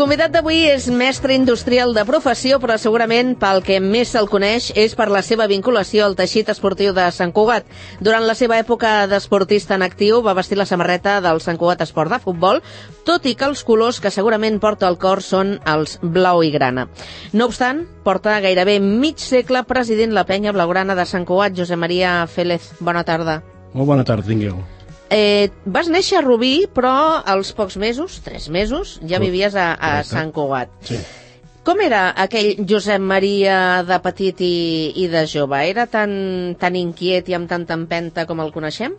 Convidat 0.00 0.32
d'avui 0.32 0.62
és 0.64 0.86
mestre 0.88 1.34
industrial 1.36 1.90
de 1.92 2.06
professió, 2.08 2.56
però 2.56 2.78
segurament 2.80 3.34
pel 3.36 3.58
que 3.60 3.74
més 3.84 4.08
se'l 4.14 4.30
coneix 4.32 4.70
és 4.72 4.94
per 4.96 5.10
la 5.12 5.20
seva 5.20 5.44
vinculació 5.50 6.06
al 6.06 6.16
teixit 6.16 6.48
esportiu 6.48 6.94
de 6.96 7.04
Sant 7.12 7.34
Cugat. 7.36 7.68
Durant 8.00 8.24
la 8.24 8.32
seva 8.38 8.56
època 8.56 9.04
d'esportista 9.10 9.76
en 9.76 9.84
actiu 9.84 10.22
va 10.24 10.32
vestir 10.38 10.56
la 10.56 10.64
samarreta 10.64 11.18
del 11.20 11.42
Sant 11.44 11.60
Cugat 11.60 11.84
Esport 11.84 12.14
de 12.14 12.20
Futbol, 12.24 12.62
tot 13.04 13.28
i 13.28 13.36
que 13.36 13.44
els 13.50 13.60
colors 13.60 14.00
que 14.00 14.08
segurament 14.08 14.56
porta 14.56 14.88
al 14.88 14.96
cor 14.96 15.20
són 15.20 15.58
els 15.68 15.98
blau 16.00 16.40
i 16.40 16.48
grana. 16.56 16.88
No 17.36 17.52
obstant, 17.52 17.84
porta 18.00 18.40
gairebé 18.40 18.80
mig 18.80 19.20
segle 19.20 19.66
president 19.68 20.16
la 20.16 20.24
penya 20.24 20.56
blaugrana 20.56 20.96
de 20.96 21.04
Sant 21.04 21.28
Cugat, 21.28 21.52
Josep 21.52 21.76
Maria 21.76 22.22
Félez. 22.24 22.72
Bona 22.80 23.04
tarda. 23.04 23.42
Molt 23.74 23.92
bona 23.92 24.08
tarda, 24.08 24.32
tingueu. 24.32 24.64
Eh, 25.10 25.50
vas 25.66 25.88
néixer 25.90 26.20
a 26.20 26.22
Rubí, 26.22 26.68
però 26.70 26.94
als 27.26 27.50
pocs 27.58 27.74
mesos, 27.82 28.20
tres 28.22 28.46
mesos, 28.48 29.00
ja 29.10 29.18
vivies 29.18 29.56
a, 29.58 29.72
a 29.74 29.96
correcte. 29.96 30.10
Sant 30.14 30.30
Cugat. 30.36 30.76
Sí. 30.86 31.00
Com 31.66 31.82
era 31.84 32.04
aquell 32.16 32.62
Josep 32.64 33.02
Maria 33.04 33.82
de 33.84 33.98
petit 34.00 34.38
i, 34.40 34.54
i 35.02 35.08
de 35.12 35.26
jove? 35.28 35.58
Era 35.68 35.84
tan, 35.90 36.12
tan 36.62 36.78
inquiet 36.78 37.28
i 37.28 37.36
amb 37.36 37.50
tanta 37.50 37.76
empenta 37.76 38.24
com 38.30 38.40
el 38.40 38.54
coneixem? 38.54 38.94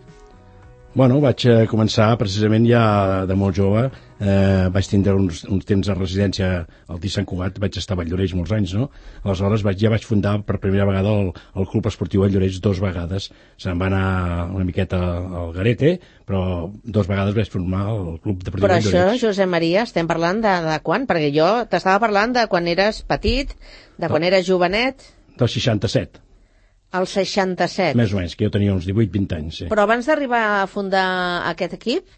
Bueno, 0.94 1.22
vaig 1.24 1.46
eh, 1.48 1.68
començar 1.72 2.10
precisament 2.20 2.66
ja 2.68 2.82
de 3.24 3.36
molt 3.40 3.56
jove. 3.56 3.86
Eh, 4.22 4.68
vaig 4.76 4.88
tindre 4.92 5.14
uns, 5.16 5.46
uns 5.48 5.64
temps 5.66 5.88
de 5.88 5.94
residència 5.96 6.50
al 6.92 7.00
Tir 7.00 7.12
Sant 7.14 7.28
Cugat, 7.30 7.62
vaig 7.64 7.78
estar 7.80 7.96
a 7.96 8.00
Valldoreix 8.02 8.34
molts 8.36 8.52
anys, 8.58 8.74
no? 8.76 8.90
Aleshores 9.24 9.64
vaig, 9.64 9.80
ja 9.80 9.90
vaig 9.94 10.04
fundar 10.06 10.34
per 10.46 10.60
primera 10.60 10.86
vegada 10.90 11.14
el, 11.16 11.32
el 11.32 11.70
Club 11.72 11.88
Esportiu 11.88 12.26
Valldoreix 12.26 12.60
dos 12.66 12.82
vegades. 12.84 13.30
Se'n 13.62 13.80
va 13.80 13.88
anar 13.88 14.50
una 14.52 14.68
miqueta 14.68 15.00
al 15.44 15.54
Garete, 15.56 15.94
però 16.28 16.44
dos 16.84 17.08
vegades 17.08 17.40
vaig 17.40 17.54
formar 17.56 17.86
el 17.94 18.20
Club 18.26 18.44
Deportiu 18.44 18.68
Però 18.68 18.76
això, 18.82 18.92
Valldoreix. 18.98 19.24
Josep 19.24 19.52
Maria, 19.54 19.86
estem 19.88 20.12
parlant 20.12 20.44
de, 20.44 20.58
de 20.68 20.76
quan? 20.84 21.08
Perquè 21.08 21.32
jo 21.38 21.48
t'estava 21.72 22.04
parlant 22.04 22.36
de 22.36 22.44
quan 22.52 22.68
eres 22.68 23.00
petit, 23.08 23.56
de 23.96 24.12
quan 24.12 24.28
eres 24.28 24.44
jovenet, 24.50 25.08
Del 25.40 25.50
67, 25.50 26.20
al 26.92 27.08
67. 27.08 27.96
més 27.98 28.14
o 28.14 28.20
menys, 28.20 28.36
que 28.36 28.48
jo 28.48 28.54
tenia 28.54 28.74
uns 28.76 28.88
18-20 28.88 29.38
anys. 29.38 29.62
Sí. 29.62 29.70
Però 29.72 29.86
abans 29.86 30.08
d'arribar 30.08 30.44
a 30.60 30.66
fundar 30.68 31.06
aquest 31.50 31.78
equip, 31.78 32.10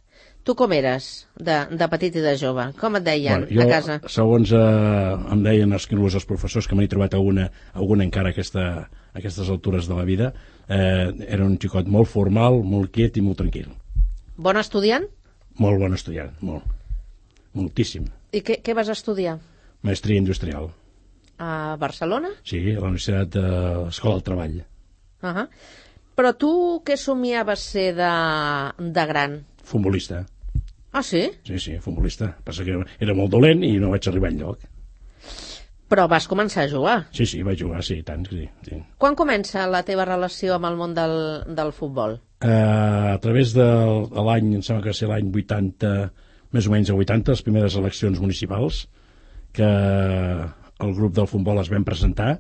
tu 0.44 0.56
com 0.60 0.74
eres 0.76 1.28
de, 1.40 1.56
de 1.72 1.88
petit 1.92 2.18
i 2.20 2.24
de 2.24 2.34
jove? 2.40 2.66
Com 2.80 2.98
et 3.00 3.06
deien 3.06 3.46
jo, 3.48 3.64
a 3.64 3.68
casa? 3.70 4.00
segons 4.12 4.52
eh, 4.58 4.64
em 5.36 5.46
deien 5.46 5.72
els, 5.78 5.88
els 5.88 6.28
professors 6.28 6.68
que 6.68 6.76
m'he 6.76 6.90
trobat 6.92 7.16
alguna, 7.16 7.48
alguna 7.74 8.04
encara 8.04 8.34
a, 8.34 8.36
aquesta, 8.36 8.66
a 8.90 9.22
aquestes 9.22 9.50
altures 9.54 9.88
de 9.88 9.98
la 10.00 10.06
vida, 10.10 10.34
eh, 10.68 11.14
era 11.28 11.46
un 11.48 11.56
xicot 11.62 11.88
molt 11.88 12.12
formal, 12.12 12.60
molt 12.66 12.92
quiet 12.92 13.18
i 13.18 13.26
molt 13.26 13.40
tranquil. 13.40 13.72
Bon 14.36 14.58
estudiant? 14.60 15.08
Molt 15.62 15.80
bon 15.80 15.94
estudiant, 15.96 16.34
molt. 16.42 16.66
Moltíssim. 17.54 18.10
I 18.34 18.42
què, 18.42 18.60
què 18.66 18.74
vas 18.74 18.90
estudiar? 18.90 19.38
Maestria 19.86 20.18
industrial. 20.18 20.72
A 21.40 21.76
Barcelona? 21.80 22.30
Sí, 22.46 22.60
a 22.72 22.80
la 22.80 22.90
Universitat 22.92 23.34
de 23.34 23.48
l'Escola 23.86 24.20
del 24.20 24.24
Treball. 24.24 24.60
Uh 25.24 25.30
-huh. 25.30 25.48
Però 26.14 26.34
tu 26.38 26.84
què 26.86 26.96
somiaves 26.98 27.60
ser 27.60 27.96
de, 27.96 28.14
de 28.78 29.06
gran? 29.06 29.46
Futbolista. 29.64 30.26
Ah, 30.92 31.02
sí? 31.02 31.32
Sí, 31.44 31.58
sí, 31.60 31.80
futbolista. 31.80 32.38
Passa 32.44 32.64
que 32.64 32.76
era 33.00 33.16
molt 33.18 33.32
dolent 33.32 33.64
i 33.64 33.80
no 33.82 33.90
vaig 33.90 34.08
arribar 34.08 34.30
enlloc. 34.30 34.60
Però 35.90 36.08
vas 36.10 36.28
començar 36.30 36.64
a 36.66 36.70
jugar. 36.70 36.98
Sí, 37.12 37.26
sí, 37.26 37.42
vaig 37.46 37.60
jugar, 37.62 37.84
sí, 37.86 38.00
tant, 38.04 38.26
sí. 38.30 38.48
sí. 38.66 38.78
Quan 38.98 39.16
comença 39.16 39.66
la 39.70 39.84
teva 39.84 40.06
relació 40.06 40.56
amb 40.56 40.66
el 40.70 40.78
món 40.78 40.94
del, 40.94 41.16
del 41.48 41.74
futbol? 41.74 42.20
Eh, 42.42 43.10
a 43.14 43.18
través 43.22 43.54
de, 43.58 43.66
de 44.14 44.24
l'any, 44.28 44.56
em 44.58 44.62
sembla 44.62 44.84
que 44.84 44.94
va 44.94 44.98
ser 44.98 45.10
l'any 45.10 45.30
80, 45.34 45.94
més 46.54 46.70
o 46.70 46.74
menys 46.74 46.94
el 46.94 47.02
80, 47.02 47.34
les 47.34 47.46
primeres 47.46 47.78
eleccions 47.80 48.22
municipals, 48.22 48.88
que 49.54 49.70
el 50.80 50.94
grup 50.98 51.14
del 51.16 51.30
futbol 51.30 51.60
es 51.62 51.70
vam 51.72 51.86
presentar 51.86 52.38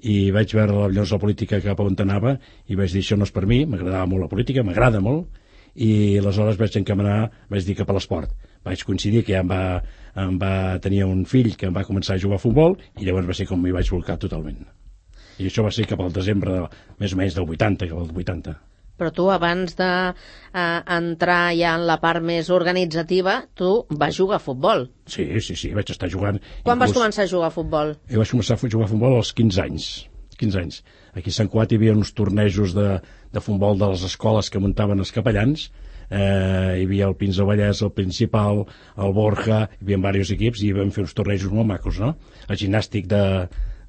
i 0.00 0.30
vaig 0.30 0.52
veure 0.56 0.86
llavors 0.92 1.12
la 1.12 1.20
política 1.20 1.60
cap 1.64 1.80
on 1.80 1.96
anava 2.04 2.36
i 2.68 2.76
vaig 2.76 2.92
dir 2.92 3.02
això 3.04 3.16
no 3.16 3.24
és 3.24 3.32
per 3.32 3.46
mi, 3.46 3.64
m'agradava 3.66 4.06
molt 4.06 4.26
la 4.26 4.32
política, 4.32 4.64
m'agrada 4.64 5.00
molt 5.00 5.28
i 5.76 6.16
aleshores 6.18 6.56
vaig 6.56 6.76
encaminar, 6.80 7.30
vaig 7.52 7.64
dir 7.66 7.76
cap 7.76 7.90
a 7.90 7.96
l'esport. 7.96 8.32
Vaig 8.64 8.82
coincidir 8.84 9.22
que 9.24 9.34
ja 9.34 9.42
em 9.44 9.50
va, 9.50 9.82
em 10.16 10.38
va 10.40 10.78
tenir 10.82 11.04
un 11.04 11.24
fill 11.28 11.52
que 11.56 11.68
em 11.68 11.76
va 11.76 11.84
començar 11.84 12.16
a 12.16 12.22
jugar 12.22 12.40
a 12.40 12.42
futbol 12.42 12.78
i 12.96 13.04
llavors 13.04 13.28
va 13.28 13.36
ser 13.36 13.46
com 13.50 13.60
m'hi 13.60 13.74
vaig 13.76 13.90
volcar 13.92 14.16
totalment. 14.22 14.64
I 15.38 15.50
això 15.50 15.62
va 15.66 15.70
ser 15.70 15.84
cap 15.88 16.00
al 16.00 16.14
desembre, 16.16 16.54
de, 16.54 16.86
més 17.00 17.12
o 17.12 17.20
menys 17.20 17.36
del 17.36 17.44
80, 17.44 17.90
cap 17.92 18.00
al 18.00 18.24
80. 18.24 18.56
Però 18.96 19.10
tu, 19.12 19.26
abans 19.30 19.74
d'entrar 19.76 21.40
ja 21.58 21.74
en 21.76 21.84
la 21.88 21.98
part 22.00 22.22
més 22.24 22.48
organitzativa, 22.54 23.42
tu 23.54 23.84
vas 23.90 24.16
jugar 24.16 24.38
a 24.40 24.42
futbol. 24.44 24.86
Sí, 25.06 25.26
sí, 25.44 25.56
sí, 25.56 25.72
vaig 25.76 25.90
estar 25.92 26.08
jugant. 26.12 26.38
Quan 26.64 26.78
vas 26.80 26.90
Inclús- 26.90 27.02
començar 27.02 27.24
a 27.26 27.30
jugar 27.30 27.50
a 27.50 27.54
futbol? 27.54 27.94
Jo 28.10 28.22
vaig 28.22 28.30
començar 28.32 28.56
a 28.56 28.68
jugar 28.68 28.86
a 28.86 28.92
futbol 28.92 29.16
als 29.18 29.32
15 29.36 29.60
anys. 29.62 29.88
15 30.36 30.58
anys. 30.60 30.82
Aquí 31.16 31.30
a 31.32 31.32
Sant 31.32 31.48
Cuat 31.48 31.72
hi 31.72 31.76
havia 31.78 31.94
uns 31.96 32.10
tornejos 32.12 32.74
de, 32.76 33.00
de 33.32 33.40
futbol 33.40 33.78
de 33.80 33.86
les 33.92 34.02
escoles 34.04 34.50
que 34.52 34.60
muntaven 34.60 34.98
els 35.00 35.12
capellans. 35.12 35.70
Eh, 36.10 36.80
hi 36.80 36.84
havia 36.84 37.06
el 37.08 37.16
Pins 37.16 37.36
del 37.40 37.46
Vallès, 37.48 37.80
el 37.82 37.90
Principal, 37.96 38.64
el 38.96 39.12
Borja, 39.16 39.62
hi 39.80 39.84
havia 39.86 39.96
diversos 39.98 40.34
equips 40.36 40.60
i 40.62 40.72
vam 40.76 40.92
fer 40.94 41.02
uns 41.06 41.14
tornejos 41.16 41.50
molt 41.52 41.66
macos, 41.72 41.98
no? 41.98 42.14
El 42.48 42.56
gimnàstic 42.60 43.08
de, 43.10 43.22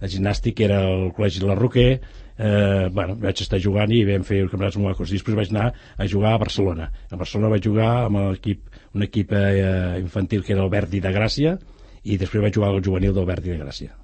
el 0.01 0.09
gimnàstic 0.09 0.63
era 0.65 0.79
el 0.87 1.11
Col·legi 1.13 1.43
de 1.43 1.51
la 1.51 1.55
Roquer, 1.59 1.99
eh, 2.37 2.87
bueno, 2.93 3.17
vaig 3.21 3.43
estar 3.43 3.59
jugant 3.61 3.91
i 3.93 4.03
vam 4.07 4.25
fer 4.27 4.43
campionats 4.47 4.79
molt 4.79 4.93
macos. 4.93 5.11
I 5.11 5.19
després 5.19 5.37
vaig 5.37 5.53
anar 5.53 5.69
a 5.73 6.07
jugar 6.09 6.35
a 6.35 6.41
Barcelona. 6.41 6.89
A 7.11 7.19
Barcelona 7.19 7.53
vaig 7.55 7.69
jugar 7.69 7.91
amb 8.05 8.23
l'equip, 8.31 8.65
un 8.95 9.05
equip 9.07 9.33
eh, 9.33 9.99
infantil 10.01 10.43
que 10.43 10.55
era 10.55 10.65
el 10.65 10.73
Verdi 10.73 11.03
de 11.03 11.13
Gràcia 11.13 11.57
i 12.03 12.17
després 12.17 12.43
vaig 12.43 12.55
jugar 12.55 12.73
al 12.73 12.83
juvenil 12.83 13.15
del 13.15 13.27
Verdi 13.27 13.53
de 13.53 13.61
Gràcia. 13.63 13.95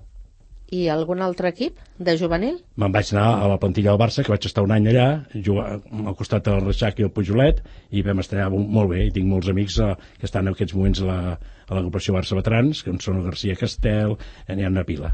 I 0.74 0.88
algun 0.90 1.20
altre 1.22 1.52
equip 1.54 1.78
de 2.02 2.16
juvenil? 2.18 2.56
Me'n 2.82 2.94
vaig 2.96 3.12
anar 3.14 3.28
a 3.44 3.50
la 3.52 3.60
plantilla 3.62 3.92
del 3.92 4.00
Barça, 4.02 4.24
que 4.26 4.34
vaig 4.34 4.48
estar 4.48 4.64
un 4.66 4.72
any 4.74 4.88
allà, 4.90 5.08
jugar 5.48 5.68
al 5.84 6.16
costat 6.18 6.48
del 6.48 6.64
Reixac 6.64 6.98
i 6.98 7.06
el 7.06 7.12
Pujolet, 7.14 7.62
i 7.94 8.02
vam 8.08 8.24
estar 8.24 8.40
allà 8.40 8.64
molt 8.78 8.90
bé, 8.90 9.04
i 9.06 9.14
tinc 9.14 9.30
molts 9.30 9.52
amics 9.54 9.78
eh, 9.84 9.92
que 10.18 10.26
estan 10.30 10.50
en 10.50 10.56
aquests 10.56 10.74
moments 10.80 11.04
a 11.04 11.12
la, 11.12 11.20
a 11.68 11.78
l'agrupació 11.78 12.18
Barça 12.18 12.40
Veterans, 12.40 12.82
que 12.82 12.90
en 12.96 12.98
són 13.06 13.22
el 13.22 13.30
García 13.30 13.60
Castel, 13.60 14.18
eh, 14.48 14.56
n'hi 14.56 14.66
ha 14.66 14.74
una 14.74 14.88
pila. 14.88 15.14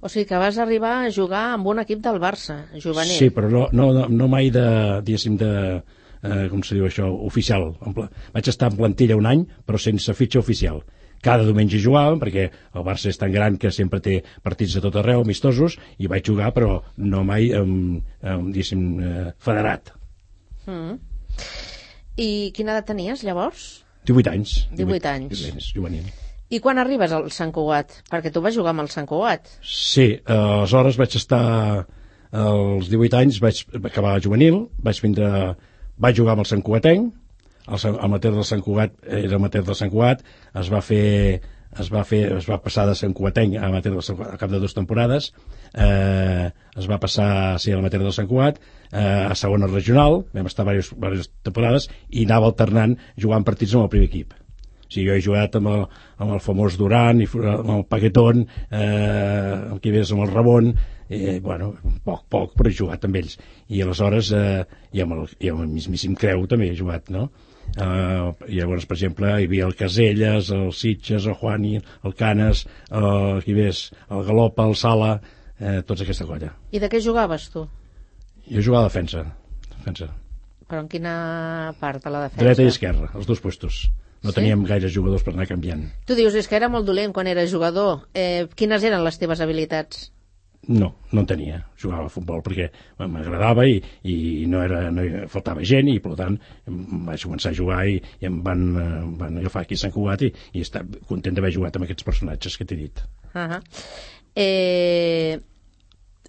O 0.00 0.08
sigui 0.08 0.24
que 0.30 0.38
vas 0.40 0.56
arribar 0.58 0.94
a 1.04 1.10
jugar 1.12 1.50
amb 1.54 1.66
un 1.68 1.82
equip 1.82 2.00
del 2.04 2.20
Barça, 2.22 2.62
juvenil. 2.80 3.18
Sí, 3.18 3.28
però 3.36 3.50
no, 3.52 3.66
no, 3.72 3.90
no, 3.92 4.06
no 4.08 4.28
mai 4.32 4.48
de, 4.54 4.64
diguéssim, 5.04 5.36
de, 5.40 5.50
eh, 6.22 6.46
com 6.52 6.62
se 6.64 6.78
diu 6.78 6.86
això, 6.88 7.10
oficial. 7.26 7.74
Vaig 8.32 8.48
estar 8.48 8.70
en 8.70 8.78
plantilla 8.78 9.18
un 9.20 9.28
any, 9.28 9.44
però 9.66 9.80
sense 9.80 10.14
fitxa 10.16 10.40
oficial. 10.40 10.80
Cada 11.20 11.44
diumenge 11.44 11.76
jugàvem, 11.84 12.16
perquè 12.22 12.46
el 12.48 12.86
Barça 12.86 13.10
és 13.12 13.20
tan 13.20 13.32
gran 13.34 13.58
que 13.60 13.68
sempre 13.76 14.00
té 14.00 14.22
partits 14.40 14.78
de 14.78 14.80
tot 14.86 14.96
arreu, 14.96 15.20
amistosos, 15.20 15.76
i 16.00 16.08
vaig 16.08 16.24
jugar, 16.32 16.54
però 16.56 16.78
no 16.96 17.20
mai, 17.28 17.50
amb, 17.56 18.00
amb, 18.24 18.48
diguéssim, 18.54 18.88
eh, 19.04 19.26
federat. 19.36 19.92
Mm. 20.64 20.96
I 22.16 22.30
quina 22.56 22.72
edat 22.72 22.88
tenies, 22.88 23.26
llavors? 23.26 23.68
18 24.08 24.32
anys. 24.32 24.56
18 24.72 25.12
anys. 25.12 25.36
18 25.36 25.52
anys, 25.52 25.72
juvenil. 25.76 26.08
I 26.50 26.58
quan 26.58 26.80
arribes 26.82 27.12
al 27.14 27.28
Sant 27.30 27.52
Cugat? 27.54 27.92
Perquè 28.10 28.32
tu 28.34 28.42
vas 28.42 28.56
jugar 28.56 28.72
amb 28.74 28.82
el 28.82 28.88
Sant 28.90 29.06
Cugat. 29.06 29.46
Sí, 29.62 30.08
eh, 30.18 30.34
aleshores 30.34 30.98
vaig 30.98 31.14
estar 31.20 31.44
als 32.30 32.90
18 32.90 33.16
anys, 33.20 33.38
vaig 33.42 33.62
acabar 33.84 34.16
juvenil, 34.22 34.64
vaig 34.82 34.98
vindre, 35.02 35.30
vaig 35.98 36.18
jugar 36.18 36.34
amb 36.34 36.44
el 36.44 36.50
Sant 36.50 36.62
Cugatenc, 36.66 37.12
el, 37.70 37.78
Sant- 37.78 38.00
amateur 38.02 38.34
del 38.34 38.46
Sant 38.48 38.62
Cugat 38.66 38.96
era 39.06 39.38
amateur 39.38 39.62
del 39.66 39.78
Sant 39.78 39.90
Cugat, 39.94 40.22
es 40.58 40.70
va 40.74 40.82
fer 40.82 41.40
es 41.78 41.86
va, 41.94 42.00
fer, 42.02 42.24
es 42.34 42.48
va 42.50 42.56
passar 42.58 42.82
de 42.88 42.96
Sant 42.98 43.12
Cugatenc 43.14 43.54
a 43.54 43.68
amateur 43.68 43.92
del 43.94 44.02
Sant 44.02 44.16
Cugat 44.18 44.32
al 44.34 44.40
cap 44.42 44.50
de 44.50 44.58
dues 44.58 44.74
temporades. 44.74 45.28
Eh, 45.70 46.48
es 46.74 46.88
va 46.90 46.98
passar 46.98 47.28
a 47.52 47.58
ser 47.62 47.76
amateur 47.78 48.02
del 48.02 48.16
Sant 48.16 48.26
Cugat 48.26 48.58
eh, 48.90 48.98
a 49.30 49.36
segona 49.38 49.68
regional. 49.70 50.24
Vam 50.34 50.50
estar 50.50 50.66
diverses, 50.66 50.90
diverses 50.98 51.30
temporades 51.46 51.86
i 52.10 52.26
anava 52.26 52.50
alternant 52.50 52.98
jugant 53.14 53.46
partits 53.46 53.76
amb 53.78 53.86
el 53.86 53.92
primer 53.94 54.10
equip 54.10 54.34
sigui, 54.92 55.06
jo 55.08 55.16
he 55.16 55.24
jugat 55.24 55.58
amb 55.58 55.70
el, 55.72 55.84
amb 56.18 56.36
el 56.36 56.42
famós 56.44 56.78
Duran, 56.80 57.22
i 57.22 57.28
amb 57.30 57.74
el 57.76 57.84
Paquetón, 57.90 58.46
eh, 58.70 59.54
amb 59.74 59.78
qui 59.82 59.94
ves 59.94 60.12
amb 60.14 60.26
el 60.26 60.34
Ramon, 60.34 60.72
eh, 61.10 61.38
bueno, 61.42 61.74
poc, 62.04 62.24
poc, 62.30 62.56
però 62.58 62.70
he 62.70 62.76
jugat 62.76 63.06
amb 63.06 63.20
ells. 63.22 63.38
I 63.68 63.82
aleshores, 63.84 64.32
eh, 64.36 64.64
i, 64.92 65.02
amb 65.04 65.18
el, 65.18 65.24
i 65.40 65.52
amb 65.52 65.64
el 65.66 65.72
mismíssim 65.72 66.14
Creu 66.18 66.46
també 66.50 66.70
he 66.70 66.78
jugat, 66.78 67.10
no? 67.14 67.30
Uh, 67.70 68.32
i 68.50 68.56
llavors, 68.58 68.82
per 68.88 68.96
exemple, 68.96 69.28
hi 69.38 69.46
havia 69.46 69.66
el 69.68 69.76
Caselles, 69.78 70.48
el 70.54 70.72
Sitges, 70.74 71.28
el 71.30 71.36
Juani, 71.38 71.76
el 71.78 72.14
Canes, 72.18 72.64
el, 72.90 73.42
qui 73.44 73.54
ves, 73.54 73.84
el 74.10 74.24
Galopa, 74.26 74.66
el 74.66 74.74
Sala, 74.78 75.12
eh, 75.60 75.78
tots 75.86 76.02
aquesta 76.02 76.26
colla. 76.26 76.50
I 76.74 76.82
de 76.82 76.90
què 76.90 76.98
jugaves, 77.04 77.46
tu? 77.54 77.68
Jo 78.50 78.64
jugava 78.66 78.88
a 78.88 78.90
defensa, 78.90 79.22
defensa. 79.76 80.10
Però 80.70 80.82
en 80.82 80.90
quina 80.90 81.14
part 81.78 82.02
de 82.02 82.10
la 82.10 82.24
defensa? 82.26 82.42
dreta 82.42 82.66
i 82.66 82.72
esquerra, 82.72 83.12
els 83.14 83.30
dos 83.30 83.42
puestos. 83.42 83.84
No 84.22 84.30
Sí? 84.30 84.36
teníem 84.36 84.64
gaires 84.68 84.92
jugadors 84.92 85.22
per 85.24 85.32
anar 85.34 85.46
canviant. 85.48 85.86
Tu 86.06 86.14
dius, 86.14 86.34
és 86.36 86.48
que 86.48 86.56
era 86.56 86.68
molt 86.68 86.86
dolent 86.86 87.12
quan 87.16 87.26
era 87.26 87.46
jugador. 87.48 88.08
Eh, 88.14 88.48
quines 88.54 88.84
eren 88.84 89.04
les 89.04 89.18
teves 89.18 89.40
habilitats? 89.40 90.10
No, 90.68 90.90
no 91.10 91.22
en 91.22 91.26
tenia. 91.26 91.62
Jugava 91.80 92.04
a 92.04 92.12
futbol 92.12 92.42
perquè 92.44 92.66
m'agradava 93.00 93.64
i, 93.66 93.78
i 94.04 94.44
no, 94.46 94.60
era, 94.62 94.90
no 94.92 95.02
hi 95.02 95.24
faltava 95.32 95.64
gent 95.64 95.88
i, 95.88 95.96
per 96.04 96.12
tant, 96.18 96.36
vaig 96.66 97.24
començar 97.24 97.54
a 97.54 97.56
jugar 97.56 97.80
i, 97.88 97.96
i 98.20 98.28
em 98.28 98.42
van, 98.44 98.66
em 98.76 99.14
van 99.18 99.38
agafar 99.40 99.64
aquí 99.64 99.78
a 99.78 99.80
Sant 99.80 99.94
Cugat 99.94 100.26
i, 100.28 100.32
i 100.52 100.60
estar 100.66 100.84
content 101.08 101.34
d'haver 101.34 101.54
jugat 101.56 101.80
amb 101.80 101.88
aquests 101.88 102.04
personatges 102.04 102.58
que 102.60 102.68
t'he 102.68 102.76
dit. 102.76 103.02
Uh 103.32 103.40
-huh. 103.40 103.60
eh, 104.36 105.40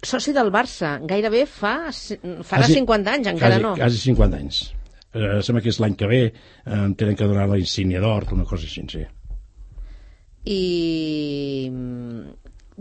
soci 0.02 0.32
del 0.32 0.50
Barça, 0.50 0.98
gairebé 1.06 1.44
fa, 1.46 1.90
farà 1.92 2.64
quasi, 2.64 2.72
50 2.80 3.12
anys, 3.12 3.26
encara 3.26 3.54
quasi, 3.58 3.62
no. 3.62 3.74
Quasi 3.76 3.98
50 3.98 4.36
anys. 4.36 4.72
Eh, 5.12 5.40
sembla 5.44 5.62
que 5.62 5.72
és 5.72 5.80
l'any 5.82 5.96
que 5.98 6.08
ve, 6.08 6.22
eh, 6.32 6.86
tenen 6.96 7.16
que 7.16 7.28
donar 7.28 7.48
la 7.48 7.60
insígnia 7.60 8.00
d'or, 8.00 8.30
una 8.32 8.48
cosa 8.48 8.64
així, 8.68 8.86
sí. 8.88 9.04
I 10.42 10.60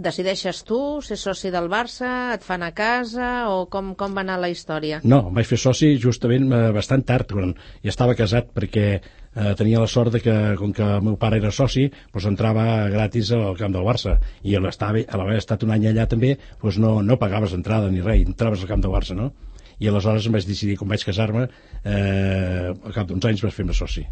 decideixes 0.01 0.63
tu 0.63 0.79
ser 1.03 1.17
soci 1.19 1.51
del 1.51 1.67
Barça, 1.69 2.31
et 2.33 2.45
fan 2.45 2.63
a 2.63 2.71
casa 2.75 3.49
o 3.51 3.65
com, 3.71 3.93
com 3.99 4.15
va 4.15 4.23
anar 4.23 4.39
la 4.39 4.49
història? 4.51 5.01
No, 5.03 5.27
em 5.29 5.37
vaig 5.37 5.49
fer 5.49 5.59
soci 5.59 5.91
justament 6.01 6.47
eh, 6.51 6.61
bastant 6.75 7.03
tard, 7.07 7.33
quan 7.35 7.53
ja 7.83 7.91
estava 7.91 8.15
casat 8.17 8.53
perquè 8.55 8.85
eh, 8.95 9.53
tenia 9.59 9.83
la 9.83 9.89
sort 9.91 10.15
de 10.15 10.23
que, 10.23 10.37
com 10.59 10.73
que 10.75 10.87
el 10.97 11.05
meu 11.05 11.17
pare 11.21 11.41
era 11.41 11.51
soci, 11.51 11.89
doncs 12.13 12.29
entrava 12.31 12.65
gratis 12.93 13.33
al 13.35 13.59
camp 13.59 13.75
del 13.75 13.87
Barça 13.87 14.17
i 14.43 14.55
a 14.55 14.63
l'haver 14.63 15.37
estat 15.37 15.67
un 15.67 15.75
any 15.75 15.89
allà 15.91 16.07
també 16.09 16.37
doncs 16.61 16.79
no, 16.81 16.99
no 17.05 17.19
pagaves 17.21 17.55
entrada 17.57 17.91
ni 17.91 18.01
res, 18.01 18.25
entraves 18.25 18.63
al 18.63 18.71
camp 18.71 18.87
del 18.87 18.95
Barça, 18.95 19.17
no? 19.17 19.31
I 19.81 19.89
aleshores 19.89 20.27
em 20.29 20.37
vaig 20.37 20.45
decidir, 20.45 20.77
quan 20.77 20.91
vaig 20.93 21.03
casar-me, 21.07 21.47
eh, 21.81 22.69
al 22.69 22.93
cap 22.93 23.07
d'uns 23.09 23.25
anys 23.25 23.41
vaig 23.41 23.55
fer-me 23.55 23.73
soci. 23.73 24.05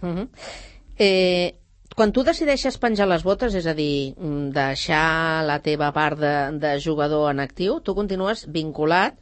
Uh 0.00 0.08
-huh. 0.08 0.28
eh, 0.98 1.54
quan 1.96 2.12
tu 2.12 2.22
decideixes 2.26 2.76
penjar 2.76 3.06
les 3.08 3.22
botes, 3.24 3.54
és 3.54 3.66
a 3.66 3.72
dir, 3.74 4.12
deixar 4.52 5.44
la 5.48 5.60
teva 5.64 5.92
part 5.96 6.18
de, 6.20 6.34
de 6.60 6.80
jugador 6.84 7.30
en 7.30 7.40
actiu, 7.40 7.80
tu 7.80 7.94
continues 7.94 8.44
vinculat 8.52 9.16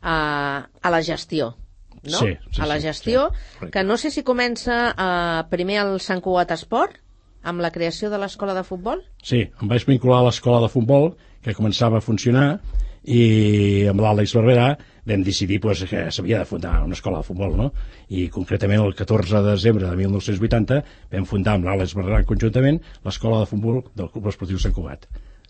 a, 0.00 0.68
a 0.80 0.90
la 0.94 1.02
gestió, 1.02 1.56
no? 2.04 2.18
Sí, 2.18 2.36
sí, 2.52 2.62
a 2.62 2.66
la 2.70 2.78
gestió, 2.80 3.30
sí, 3.58 3.70
que 3.74 3.82
no 3.82 3.96
sé 3.96 4.12
si 4.14 4.22
comença 4.22 4.94
uh, 4.94 5.48
primer 5.50 5.80
al 5.82 5.98
Sant 6.00 6.22
Cugat 6.22 6.54
Esport, 6.54 7.00
amb 7.42 7.64
la 7.64 7.72
creació 7.74 8.10
de 8.12 8.20
l'escola 8.20 8.54
de 8.54 8.62
futbol? 8.62 9.02
Sí, 9.24 9.48
em 9.50 9.68
vaig 9.68 9.86
vincular 9.88 10.20
a 10.20 10.28
l'escola 10.28 10.60
de 10.62 10.70
futbol, 10.70 11.16
que 11.42 11.56
començava 11.56 11.98
a 11.98 12.04
funcionar, 12.04 12.60
i 13.02 13.86
amb 13.90 14.02
l'Àlex 14.04 14.36
Barberà 14.36 14.74
vam 15.06 15.24
decidir 15.26 15.60
pues, 15.60 15.84
que 15.90 16.06
s'havia 16.10 16.40
de 16.42 16.48
fundar 16.48 16.82
una 16.84 16.96
escola 16.96 17.20
de 17.20 17.28
futbol, 17.28 17.56
no? 17.56 17.70
I 18.08 18.28
concretament 18.32 18.82
el 18.84 18.94
14 18.98 19.40
de 19.40 19.54
desembre 19.54 19.88
de 19.88 19.96
1980 19.96 20.80
vam 21.12 21.28
fundar 21.28 21.56
amb 21.56 21.68
l'Àlex 21.68 21.94
Barberà 21.98 22.22
conjuntament 22.28 22.80
l'escola 23.04 23.42
de 23.42 23.50
futbol 23.50 23.84
del 23.94 24.10
Club 24.14 24.30
Esportiu 24.32 24.58
Sant 24.58 24.74
Cugat. 24.76 25.06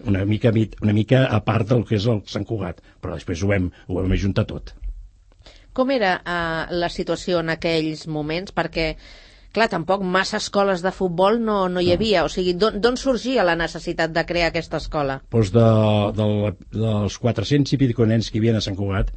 Una 0.08 0.24
mica, 0.24 0.52
una 0.80 0.94
mica 0.96 1.26
a 1.28 1.42
part 1.44 1.68
del 1.68 1.84
que 1.88 1.98
és 1.98 2.06
el 2.08 2.22
Sant 2.26 2.46
Cugat, 2.48 2.80
però 3.00 3.16
després 3.18 3.42
ho 3.42 3.50
vam, 3.50 3.72
ho 3.88 3.98
vam 3.98 4.14
ajuntar 4.16 4.46
tot. 4.48 4.74
Com 5.76 5.90
era 5.94 6.16
uh, 6.20 6.70
la 6.72 6.88
situació 6.90 7.42
en 7.44 7.52
aquells 7.52 8.06
moments? 8.10 8.54
Perquè 8.56 8.94
clar, 9.52 9.68
tampoc 9.70 10.02
massa 10.06 10.38
escoles 10.38 10.82
de 10.82 10.92
futbol 10.94 11.40
no, 11.42 11.62
no 11.68 11.82
hi 11.82 11.92
havia. 11.94 12.24
O 12.26 12.30
sigui, 12.32 12.54
d'on 12.54 12.98
sorgia 13.00 13.46
la 13.46 13.56
necessitat 13.58 14.14
de 14.14 14.24
crear 14.26 14.50
aquesta 14.50 14.80
escola? 14.82 15.20
Pues 15.30 15.52
de, 15.54 15.66
de, 16.16 16.54
dels 16.74 17.18
400 17.18 17.74
i 17.74 17.80
pico 17.80 18.06
nens 18.06 18.30
que 18.30 18.38
hi 18.38 18.44
havia 18.44 18.58
a 18.58 18.64
Sant 18.64 18.78
Cugat, 18.78 19.12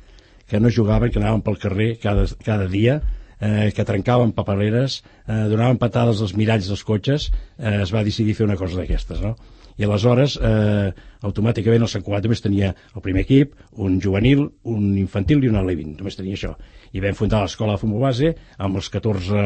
que 0.50 0.60
no 0.60 0.72
jugaven, 0.74 1.12
que 1.12 1.22
anaven 1.22 1.44
pel 1.46 1.60
carrer 1.62 1.90
cada, 2.04 2.28
cada 2.44 2.68
dia, 2.68 3.00
eh, 3.40 3.72
que 3.76 3.86
trencaven 3.88 4.36
papereres, 4.36 5.02
eh, 5.28 5.46
donaven 5.52 5.82
patades 5.82 6.22
als 6.22 6.36
miralls 6.38 6.70
dels 6.70 6.86
cotxes, 6.88 7.32
eh, 7.58 7.82
es 7.82 7.94
va 7.94 8.06
decidir 8.06 8.38
fer 8.38 8.48
una 8.48 8.60
cosa 8.60 8.82
d'aquestes, 8.82 9.22
no? 9.24 9.36
i 9.74 9.88
aleshores 9.88 10.36
eh, 10.38 10.92
automàticament 11.26 11.82
el 11.82 11.90
Sant 11.90 12.04
Cugat 12.06 12.28
només 12.28 12.44
tenia 12.46 12.76
el 12.94 13.02
primer 13.02 13.24
equip, 13.26 13.56
un 13.82 13.96
juvenil, 14.02 14.44
un 14.70 14.92
infantil 15.02 15.42
i 15.42 15.50
un 15.50 15.58
alevin, 15.58 15.96
només 15.98 16.20
tenia 16.20 16.38
això 16.38 16.54
i 16.94 17.02
vam 17.02 17.18
fundar 17.18 17.42
l'escola 17.42 17.76
de 17.76 17.82
futbol 17.82 18.06
base 18.06 18.34
amb 18.62 18.78
els 18.78 18.90
14 18.94 19.44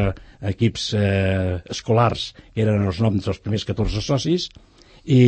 equips 0.52 0.90
eh, 1.00 1.60
escolars 1.72 2.34
que 2.54 2.64
eren 2.66 2.84
els 2.90 3.00
noms 3.04 3.24
dels 3.24 3.40
primers 3.44 3.66
14 3.68 4.04
socis 4.04 4.50
i, 5.08 5.22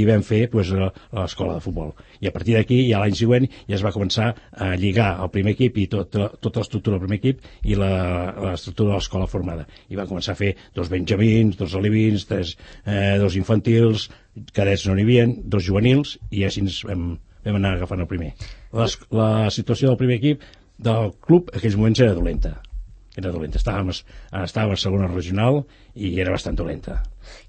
i 0.00 0.04
vam 0.08 0.22
fer 0.26 0.42
pues, 0.52 0.70
l'escola 0.76 1.56
de 1.56 1.64
futbol. 1.64 1.92
I 2.20 2.28
a 2.28 2.32
partir 2.34 2.56
d'aquí, 2.56 2.82
ja 2.90 3.00
l'any 3.00 3.16
següent, 3.16 3.46
ja 3.68 3.76
es 3.78 3.84
va 3.84 3.94
començar 3.94 4.28
a 4.52 4.72
lligar 4.80 5.14
el 5.24 5.30
primer 5.32 5.54
equip 5.56 5.78
i 5.80 5.86
tot, 5.92 6.12
tota 6.12 6.62
l'estructura 6.62 6.96
del 6.96 7.06
primer 7.06 7.20
equip 7.22 7.40
i 7.64 7.78
l'estructura 7.80 8.92
de 8.92 8.98
l'escola 8.98 9.30
formada. 9.30 9.66
I 9.88 9.98
van 9.98 10.10
començar 10.10 10.36
a 10.36 10.40
fer 10.40 10.52
dos 10.76 10.92
benjamins, 10.92 11.56
dos 11.56 11.74
alevins, 11.78 12.28
tres, 12.28 12.56
eh, 12.84 13.16
dos 13.22 13.38
infantils, 13.40 14.10
cadets 14.52 14.86
no 14.86 14.96
n'hi 14.96 15.06
havia, 15.08 15.26
dos 15.56 15.64
juvenils, 15.64 16.18
i 16.30 16.44
així 16.44 16.64
ens 16.66 16.82
vam, 16.86 17.08
vam 17.46 17.60
anar 17.60 17.76
agafant 17.78 18.04
el 18.04 18.10
primer. 18.10 18.34
Les, 18.76 19.00
la 19.16 19.48
situació 19.54 19.92
del 19.92 20.00
primer 20.00 20.20
equip 20.20 20.44
del 20.76 21.12
club 21.24 21.48
en 21.52 21.60
aquells 21.62 21.80
moments 21.80 22.04
era 22.04 22.16
dolenta 22.16 22.58
era 23.16 23.32
dolenta, 23.32 23.60
estàvem, 23.60 23.90
estàvem 24.42 24.74
a 24.74 24.80
segona 24.80 25.08
regional 25.10 25.62
i 25.94 26.12
era 26.20 26.34
bastant 26.34 26.56
dolenta. 26.58 26.98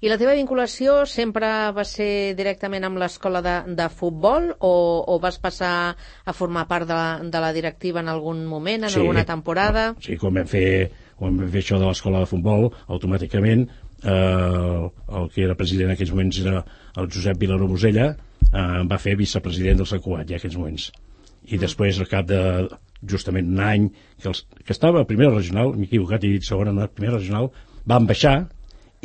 I 0.02 0.10
la 0.10 0.18
teva 0.18 0.34
vinculació 0.34 1.02
sempre 1.06 1.48
va 1.76 1.84
ser 1.86 2.34
directament 2.38 2.86
amb 2.88 2.98
l'escola 3.00 3.42
de, 3.44 3.56
de 3.78 3.88
futbol 3.92 4.50
o, 4.58 4.72
o 5.06 5.18
vas 5.22 5.38
passar 5.42 5.74
a 5.92 6.34
formar 6.34 6.66
part 6.70 6.88
de 6.88 6.96
la, 6.96 7.10
de 7.22 7.42
la 7.44 7.52
directiva 7.52 8.00
en 8.00 8.08
algun 8.12 8.46
moment, 8.46 8.86
en 8.88 8.94
sí, 8.94 9.00
alguna 9.02 9.26
temporada? 9.28 9.92
Sí, 10.04 10.16
quan 10.20 10.40
vam 10.40 10.48
fer, 10.48 10.88
quan 11.20 11.36
vam 11.38 11.52
fer 11.52 11.62
això 11.62 11.78
de 11.78 11.86
l'escola 11.86 12.24
de 12.24 12.30
futbol, 12.30 12.70
automàticament 12.88 13.68
eh, 14.02 14.90
el 15.20 15.30
que 15.34 15.44
era 15.44 15.58
president 15.58 15.90
en 15.90 15.96
aquells 15.96 16.14
moments 16.14 16.40
era 16.44 16.64
el 16.96 17.10
Josep 17.12 17.38
Vilaró 17.38 17.68
Bosella, 17.68 18.12
eh, 18.48 18.82
va 18.88 19.02
fer 19.02 19.16
vicepresident 19.18 19.82
del 19.82 19.90
Sant 19.90 20.02
Cugat 20.04 20.28
ja 20.28 20.38
en 20.38 20.42
aquells 20.42 20.58
moments. 20.58 20.90
I 21.48 21.56
mm. 21.56 21.62
després, 21.64 21.98
al 22.00 22.10
cap 22.10 22.28
de 22.28 22.40
justament 23.06 23.50
un 23.52 23.62
any, 23.62 23.88
que, 24.20 24.28
els, 24.30 24.44
que 24.64 24.74
estava 24.74 25.02
a 25.02 25.08
primera 25.08 25.34
regional, 25.34 25.74
m'he 25.76 25.88
equivocat, 25.88 26.24
he 26.24 26.36
dit 26.36 26.46
segona, 26.46 26.74
no, 26.74 26.88
primera 26.90 27.18
regional, 27.18 27.50
van 27.88 28.06
baixar 28.08 28.36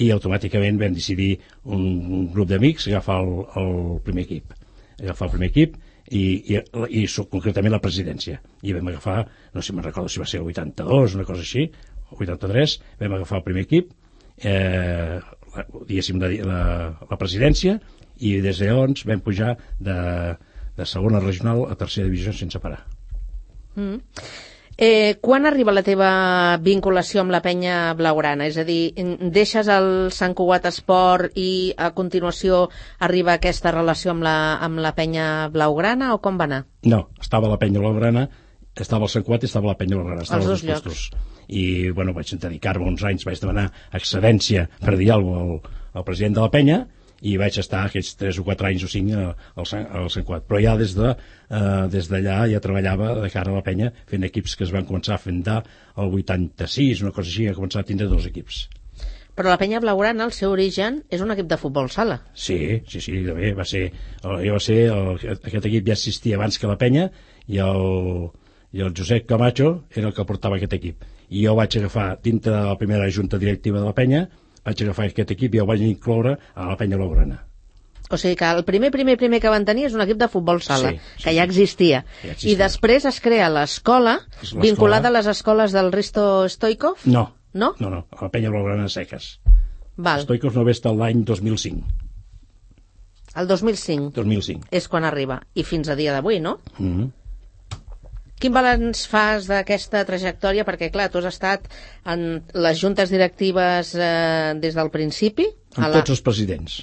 i 0.02 0.10
automàticament 0.14 0.80
vam 0.82 0.96
decidir 0.98 1.36
un, 1.64 1.84
un 1.84 2.28
grup 2.34 2.50
d'amics 2.50 2.88
agafar 2.90 3.20
el, 3.24 3.34
el 3.62 3.74
primer 4.06 4.26
equip. 4.26 4.56
Agafar 5.00 5.28
el 5.30 5.36
primer 5.36 5.52
equip 5.52 5.76
i, 6.10 6.24
i, 6.56 6.62
i 7.04 7.06
concretament 7.30 7.76
la 7.76 7.82
presidència. 7.84 8.40
I 8.66 8.74
vam 8.74 8.90
agafar, 8.90 9.20
no 9.54 9.62
sé 9.62 9.70
si 9.70 9.78
me'n 9.78 9.86
recordo 9.86 10.10
si 10.10 10.22
va 10.24 10.30
ser 10.30 10.42
el 10.42 10.50
82, 10.50 11.20
una 11.20 11.28
cosa 11.30 11.46
així 11.46 11.68
el 11.68 12.18
83, 12.26 12.80
vam 13.02 13.20
agafar 13.20 13.40
el 13.42 13.46
primer 13.46 13.68
equip 13.68 13.94
eh, 14.38 15.20
diguéssim 15.88 16.22
la, 16.22 16.32
la, 16.50 16.64
la 17.10 17.20
presidència 17.20 17.78
i 18.24 18.36
des 18.42 18.60
de 18.60 18.70
llavors 18.70 19.06
vam 19.10 19.22
pujar 19.26 19.56
de, 19.80 19.98
de 20.78 20.90
segona 20.90 21.22
regional 21.22 21.66
a 21.70 21.78
tercera 21.78 22.10
divisió 22.10 22.34
sense 22.34 22.62
parar 22.64 22.84
Mm. 23.76 24.02
Eh, 24.76 25.18
quan 25.22 25.46
arriba 25.46 25.72
la 25.72 25.84
teva 25.86 26.10
vinculació 26.66 27.22
amb 27.22 27.34
la 27.34 27.44
penya 27.46 27.94
blaugrana? 27.98 28.48
És 28.50 28.58
a 28.58 28.64
dir, 28.66 28.96
deixes 29.34 29.70
el 29.70 30.10
Sant 30.12 30.34
Cugat 30.34 30.66
Esport 30.66 31.38
i 31.38 31.74
a 31.78 31.92
continuació 31.94 32.66
arriba 33.06 33.36
aquesta 33.38 33.72
relació 33.72 34.16
amb 34.16 34.26
la, 34.26 34.38
amb 34.66 34.82
la 34.82 34.96
penya 34.98 35.28
blaugrana 35.54 36.14
o 36.16 36.22
com 36.24 36.42
va 36.42 36.50
anar? 36.50 36.64
No, 36.90 37.04
estava 37.22 37.52
la 37.52 37.60
penya 37.62 37.84
blaugrana, 37.84 38.26
estava 38.74 39.06
el 39.06 39.14
Sant 39.14 39.28
Cugat 39.28 39.46
i 39.46 39.52
estava 39.52 39.70
la 39.70 39.78
penya 39.78 40.00
blaugrana. 40.00 40.26
Els 40.26 40.50
dos 40.50 40.66
llocs. 40.66 41.06
I, 41.54 41.92
bueno, 41.94 42.16
vaig 42.18 42.34
dedicar-me 42.34 42.90
uns 42.90 43.04
anys, 43.06 43.28
vaig 43.30 43.38
demanar 43.44 43.68
excedència 43.94 44.66
per 44.82 44.98
dir 44.98 45.12
alguna 45.14 45.44
cosa 45.44 45.70
al, 45.70 45.82
al 46.02 46.06
president 46.08 46.40
de 46.40 46.42
la 46.42 46.50
penya, 46.50 46.82
i 47.24 47.38
vaig 47.40 47.58
estar 47.62 47.86
aquests 47.88 48.18
3 48.20 48.40
o 48.42 48.46
4 48.50 48.70
anys 48.70 48.84
o 48.84 48.92
5 48.92 49.24
al, 49.24 49.68
al 50.02 50.10
Sant 50.12 50.28
Cuat. 50.28 50.46
Però 50.50 50.60
ja 50.64 50.76
des 50.80 50.96
de, 50.98 51.14
eh, 51.14 51.88
des 51.94 52.10
d'allà 52.12 52.44
ja 52.52 52.62
treballava 52.64 53.14
de 53.22 53.32
cara 53.34 53.54
a 53.54 53.58
la 53.58 53.66
penya 53.66 53.94
fent 54.10 54.28
equips 54.28 54.58
que 54.60 54.68
es 54.68 54.74
van 54.76 54.88
començar 54.90 55.16
a 55.16 55.24
fundar 55.24 55.62
el 55.96 56.16
86, 56.22 57.04
una 57.06 57.16
cosa 57.16 57.32
així, 57.32 57.48
a 57.48 57.56
començar 57.58 57.84
a 57.84 57.88
tindre 57.88 58.10
dos 58.12 58.28
equips. 58.28 58.66
Però 59.34 59.50
la 59.50 59.58
penya 59.58 59.80
blaugrana, 59.82 60.28
el 60.28 60.36
seu 60.36 60.52
origen, 60.54 61.00
és 61.10 61.24
un 61.26 61.34
equip 61.34 61.48
de 61.50 61.58
futbol 61.58 61.90
sala. 61.90 62.20
Sí, 62.38 62.58
sí, 62.86 63.02
sí, 63.02 63.24
també 63.26 63.50
va 63.58 63.66
ser, 63.66 63.88
el, 64.22 64.44
va 64.54 64.60
ser 64.62 64.78
el, 64.94 65.16
aquest 65.40 65.72
equip 65.72 65.90
ja 65.90 65.98
existia 65.98 66.38
abans 66.38 66.60
que 66.62 66.70
la 66.70 66.78
penya 66.78 67.08
i 67.50 67.58
el, 67.64 68.30
i 68.78 68.84
el 68.86 68.94
Josep 68.94 69.26
Camacho 69.32 69.74
era 69.96 70.12
el 70.12 70.14
que 70.14 70.28
portava 70.30 70.60
aquest 70.60 70.78
equip. 70.78 71.08
I 71.34 71.48
jo 71.48 71.56
vaig 71.58 71.80
agafar 71.80 72.12
dintre 72.22 72.54
de 72.54 72.62
la 72.68 72.78
primera 72.78 73.10
junta 73.10 73.40
directiva 73.42 73.80
de 73.80 73.88
la 73.88 73.98
penya 73.98 74.28
vaig 74.66 74.84
agafar 74.86 75.08
aquest 75.10 75.34
equip 75.36 75.56
i 75.56 75.64
el 75.64 75.68
vaig 75.70 75.82
incloure 75.86 76.38
a 76.56 76.70
la 76.70 76.78
penya 76.80 77.00
blaugrana. 77.00 77.42
O 78.14 78.18
sigui 78.20 78.36
que 78.38 78.50
el 78.52 78.64
primer, 78.68 78.92
primer, 78.92 79.16
primer 79.18 79.40
que 79.42 79.50
van 79.50 79.66
tenir 79.66 79.88
és 79.88 79.96
un 79.98 80.04
equip 80.04 80.20
de 80.22 80.28
futbol 80.30 80.60
sala, 80.62 80.92
sí, 80.92 81.00
sí, 81.16 81.24
que 81.24 81.34
ja 81.38 81.46
existia. 81.48 82.04
ja 82.22 82.34
existia. 82.34 82.52
I 82.52 82.58
després 82.60 83.08
es 83.10 83.20
crea 83.24 83.50
l'escola, 83.50 84.20
vinculada 84.62 85.10
a 85.10 85.16
les 85.16 85.30
escoles 85.32 85.74
del 85.74 85.92
Risto 85.96 86.48
Stoikov? 86.50 87.08
No. 87.10 87.32
No? 87.54 87.74
No, 87.80 87.90
no, 87.90 88.06
a 88.12 88.26
la 88.26 88.32
penya 88.34 88.52
blaugrana 88.54 88.90
seques. 88.90 89.38
Val. 89.96 90.24
Stoikov 90.26 90.58
no 90.58 90.66
ve 90.66 90.74
estar 90.74 90.94
l'any 90.98 91.24
2005. 91.26 91.84
El 93.38 93.50
2005? 93.50 94.12
2005. 94.14 94.70
És 94.74 94.88
quan 94.90 95.06
arriba. 95.06 95.40
I 95.58 95.66
fins 95.66 95.90
a 95.90 95.98
dia 95.98 96.14
d'avui, 96.14 96.40
no? 96.42 96.60
Mm 96.78 96.90
-hmm. 96.94 97.12
Quin 98.42 98.52
balanç 98.56 99.06
fas 99.08 99.46
d'aquesta 99.48 100.02
trajectòria? 100.08 100.66
Perquè, 100.68 100.90
clar, 100.92 101.10
tu 101.14 101.22
has 101.22 101.30
estat 101.30 101.68
en 102.06 102.42
les 102.54 102.80
juntes 102.82 103.10
directives 103.14 103.94
eh, 103.96 104.54
des 104.60 104.76
del 104.76 104.90
principi. 104.92 105.46
Amb 105.78 105.88
la... 105.90 106.02
tots 106.02 106.18
els 106.18 106.22
presidents. 106.26 106.82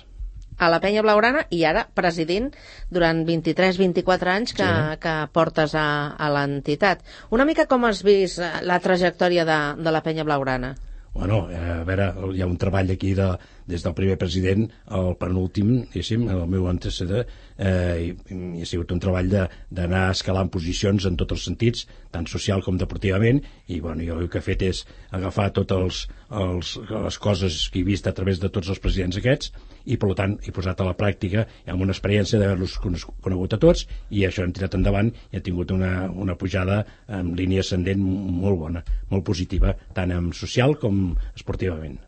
a 0.61 0.69
la 0.69 0.77
penya 0.81 1.01
blaugrana 1.01 1.47
i 1.57 1.63
ara 1.65 1.87
presidint 1.97 2.51
durant 2.93 3.23
23-24 3.25 4.29
anys 4.29 4.53
que, 4.53 4.67
Sí. 4.67 4.99
que 5.01 5.15
portes 5.33 5.73
a, 5.75 5.85
a 6.21 6.29
l'entitat. 6.35 7.01
Una 7.33 7.47
mica 7.49 7.65
com 7.67 7.87
has 7.89 8.03
vist 8.05 8.39
eh, 8.45 8.51
la 8.69 8.77
trajectòria 8.85 9.47
de, 9.49 9.57
de 9.81 9.91
la 9.95 10.03
penya 10.05 10.25
blaugrana? 10.29 10.75
Bueno, 11.13 11.49
eh, 11.51 11.59
a 11.59 11.85
veure, 11.85 12.05
hi 12.37 12.43
ha 12.43 12.47
un 12.47 12.59
treball 12.61 12.93
aquí 12.95 13.11
de, 13.19 13.27
des 13.67 13.83
del 13.83 13.95
primer 13.99 14.15
president 14.19 14.69
al 14.99 15.17
penúltim, 15.19 15.73
diguéssim, 15.91 16.29
el 16.31 16.45
meu 16.53 16.69
antecedent, 16.71 17.33
eh, 17.59 17.97
i, 18.07 18.37
i 18.37 18.63
ha 18.63 18.69
sigut 18.71 18.95
un 18.95 19.03
treball 19.03 19.33
d'anar 19.33 20.05
escalant 20.13 20.53
posicions 20.55 21.09
en 21.11 21.19
tots 21.19 21.35
els 21.35 21.49
sentits, 21.51 21.89
tant 22.15 22.31
social 22.31 22.63
com 22.63 22.79
deportivament, 22.79 23.43
i 23.67 23.81
bueno, 23.83 24.07
jo 24.07 24.21
el 24.23 24.31
que 24.31 24.39
he 24.39 24.49
fet 24.53 24.63
és 24.69 24.85
agafar 25.11 25.51
totes 25.59 25.83
els, 25.83 26.01
els, 26.45 26.77
les 26.95 27.21
coses 27.27 27.59
que 27.75 27.83
he 27.83 27.89
vist 27.91 28.07
a 28.07 28.15
través 28.15 28.39
de 28.39 28.53
tots 28.55 28.71
els 28.71 28.79
presidents 28.79 29.19
aquests, 29.19 29.51
i 29.91 29.97
per 30.01 30.13
tant 30.19 30.37
he 30.47 30.55
posat 30.55 30.81
a 30.81 30.87
la 30.89 30.97
pràctica 30.99 31.47
amb 31.67 31.85
una 31.87 31.95
experiència 31.97 32.41
d'haver-los 32.41 32.77
conegut 32.81 33.57
a 33.57 33.61
tots 33.63 33.87
i 34.11 34.25
això 34.27 34.45
hem 34.45 34.55
tirat 34.57 34.77
endavant 34.79 35.11
i 35.31 35.39
ha 35.39 35.45
tingut 35.47 35.73
una, 35.75 36.09
una 36.11 36.37
pujada 36.41 36.83
en 37.09 37.35
línia 37.39 37.65
ascendent 37.65 38.03
molt 38.03 38.61
bona, 38.61 38.85
molt 39.11 39.27
positiva 39.27 39.75
tant 39.97 40.15
en 40.15 40.31
social 40.37 40.77
com 40.81 41.11
esportivament 41.35 41.99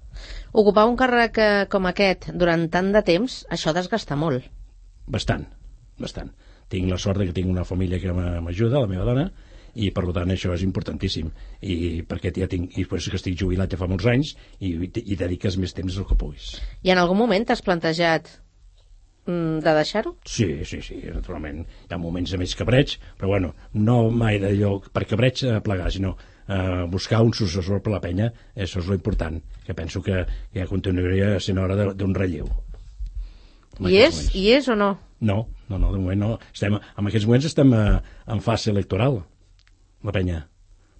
Ocupar 0.53 0.85
un 0.91 0.97
càrrec 1.01 1.39
eh, 1.41 1.51
com 1.73 1.87
aquest 1.89 2.29
durant 2.37 2.67
tant 2.73 2.91
de 2.93 3.01
temps, 3.07 3.39
això 3.49 3.73
desgasta 3.73 4.19
molt. 4.21 4.45
bastant, 5.09 5.47
bastant 5.99 6.31
tinc 6.73 6.89
la 6.89 6.99
sort 7.05 7.21
de 7.21 7.29
que 7.29 7.37
tinc 7.37 7.51
una 7.53 7.67
família 7.69 8.01
que 8.01 8.13
m'ajuda, 8.17 8.81
la 8.81 8.91
meva 8.91 9.05
dona 9.09 9.27
i 9.75 9.91
per 9.91 10.05
tant 10.13 10.31
això 10.35 10.53
és 10.55 10.63
importantíssim 10.67 11.31
i 11.65 12.03
perquè 12.09 12.33
ja 12.37 12.49
tinc, 12.51 12.75
i 12.77 12.83
després 12.85 13.09
que 13.09 13.17
estic 13.17 13.39
jubilat 13.41 13.73
ja 13.73 13.79
fa 13.81 13.89
molts 13.89 14.05
anys 14.07 14.35
i, 14.61 14.75
i 14.85 15.17
dediques 15.17 15.57
més 15.57 15.73
temps 15.73 15.97
al 15.99 16.05
que 16.09 16.17
puguis 16.21 16.59
I 16.83 16.91
en 16.93 16.99
algun 17.01 17.17
moment 17.17 17.47
t'has 17.49 17.63
plantejat 17.65 18.29
mm, 19.27 19.63
de 19.65 19.73
deixar-ho? 19.79 20.17
Sí, 20.29 20.49
sí, 20.69 20.83
sí, 20.83 20.99
naturalment. 21.15 21.63
Hi 21.89 21.95
ha 21.95 21.99
moments 22.03 22.33
de 22.35 22.41
més 22.43 22.55
cabreig, 22.59 22.99
però 23.17 23.31
bueno, 23.33 23.55
no 23.73 24.11
mai 24.11 24.39
d'allò 24.43 24.75
per 24.93 25.07
cabreig 25.09 25.45
a 25.49 25.61
plegar, 25.65 25.89
sinó 25.95 26.17
eh, 26.49 26.85
buscar 26.91 27.23
un 27.23 27.33
successor 27.33 27.81
per 27.83 27.93
la 27.95 28.01
penya, 28.05 28.29
això 28.57 28.83
és 28.83 28.91
lo 28.91 28.99
important, 28.99 29.41
que 29.65 29.75
penso 29.79 30.03
que 30.03 30.25
ja 30.53 30.67
continuaria 30.69 31.39
sent 31.41 31.59
hora 31.63 31.77
de- 31.79 31.95
d'un 31.95 32.13
relleu. 32.19 32.51
I 33.81 33.97
és, 34.05 34.15
moments. 34.15 34.35
I 34.37 34.49
és 34.59 34.69
o 34.69 34.77
no? 34.77 34.93
No, 35.23 35.47
no, 35.71 35.79
no, 35.79 35.93
de 35.95 35.99
moment 36.03 36.19
no. 36.21 36.33
Estem, 36.53 36.75
en 36.77 37.07
aquests 37.09 37.27
moments 37.31 37.47
estem 37.49 37.73
eh, 37.73 38.01
en 38.35 38.41
fase 38.45 38.71
electoral, 38.75 39.23
la 40.05 40.15
penya. 40.15 40.41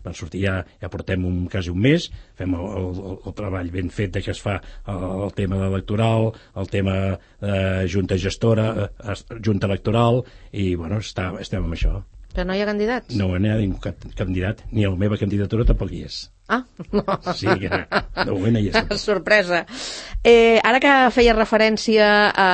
Van 0.03 0.17
sortir 0.19 0.41
ja, 0.43 0.55
ja 0.83 0.89
portem 0.91 1.23
un, 1.29 1.45
quasi 1.47 1.71
un 1.71 1.79
mes, 1.79 2.09
fem 2.39 2.57
el, 2.59 2.65
el, 2.81 3.19
el 3.23 3.35
treball 3.39 3.69
ben 3.71 3.91
fet 3.95 4.17
de 4.17 4.23
que 4.25 4.33
es 4.35 4.41
fa 4.43 4.57
el, 4.91 5.05
el 5.29 5.35
tema 5.37 5.61
electoral, 5.69 6.33
el 6.59 6.71
tema 6.73 6.97
eh, 7.13 7.87
junta 7.87 8.19
gestora, 8.19 8.89
eh, 8.91 9.15
junta 9.45 9.71
electoral, 9.71 10.25
i 10.51 10.73
bueno, 10.75 10.99
està, 10.99 11.29
estem 11.39 11.63
amb 11.63 11.79
això. 11.79 12.01
Que 12.33 12.47
no 12.49 12.55
hi 12.57 12.63
ha 12.65 12.67
candidats? 12.67 13.15
No 13.15 13.29
n'hi 13.37 13.51
ha 13.53 13.59
ningú 13.61 13.79
cap, 13.85 14.03
candidat, 14.17 14.63
ni 14.73 14.87
la 14.89 14.97
meva 14.97 15.19
candidatura 15.21 15.67
tampoc 15.69 15.93
hi 15.93 16.01
és. 16.09 16.23
Ah, 16.49 16.63
no. 16.91 17.05
Sí, 17.39 17.47
que 17.61 17.69
de 17.71 18.31
moment 18.33 18.57
no 18.57 18.63
hi 18.63 18.71
és. 18.71 18.75
tampoc. 18.75 18.99
Sorpresa. 19.07 19.61
Eh, 20.25 20.59
ara 20.65 20.81
que 20.83 20.95
feies 21.15 21.37
referència 21.37 22.09
a, 22.33 22.49